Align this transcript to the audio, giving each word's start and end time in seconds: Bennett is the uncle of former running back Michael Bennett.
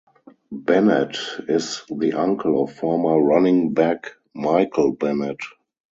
Bennett 0.51 1.15
is 1.47 1.83
the 1.95 2.13
uncle 2.13 2.63
of 2.63 2.73
former 2.75 3.21
running 3.23 3.75
back 3.75 4.13
Michael 4.33 4.93
Bennett. 4.93 5.37